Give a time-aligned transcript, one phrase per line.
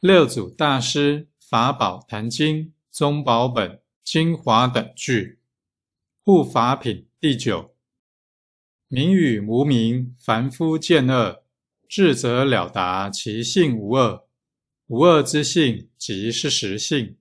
[0.00, 5.40] 六祖大师法宝坛经宗宝本精华等句
[6.22, 7.74] 护法品第九。
[8.86, 11.42] 名与无名凡夫见恶
[11.88, 14.28] 智者了达其性无恶
[14.86, 17.16] 无恶之性即是实性。